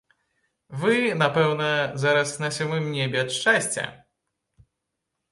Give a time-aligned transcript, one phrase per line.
[0.83, 1.67] Вы, напэўна,
[2.03, 3.85] зараз на сёмым небе ад шчасця?